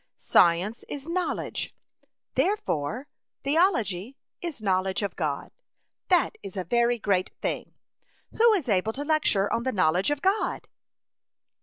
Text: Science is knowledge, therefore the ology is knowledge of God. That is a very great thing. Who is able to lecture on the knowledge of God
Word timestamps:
Science 0.17 0.83
is 0.89 1.07
knowledge, 1.07 1.75
therefore 2.33 3.07
the 3.43 3.55
ology 3.55 4.17
is 4.41 4.59
knowledge 4.59 5.03
of 5.03 5.15
God. 5.15 5.51
That 6.07 6.39
is 6.41 6.57
a 6.57 6.63
very 6.63 6.97
great 6.97 7.29
thing. 7.39 7.75
Who 8.35 8.51
is 8.53 8.67
able 8.67 8.93
to 8.93 9.05
lecture 9.05 9.53
on 9.53 9.61
the 9.61 9.71
knowledge 9.71 10.09
of 10.09 10.23
God 10.23 10.67